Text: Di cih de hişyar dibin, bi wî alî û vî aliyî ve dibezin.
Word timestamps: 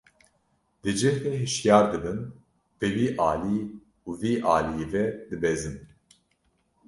Di 0.81 0.91
cih 0.99 1.17
de 1.23 1.31
hişyar 1.41 1.85
dibin, 1.91 2.19
bi 2.79 2.87
wî 2.97 3.07
alî 3.29 3.57
û 4.07 4.09
vî 4.21 4.33
aliyî 4.55 4.85
ve 4.93 5.05
dibezin. 5.29 5.77